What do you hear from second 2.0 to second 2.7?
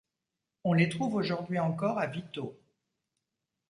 Vitteaux.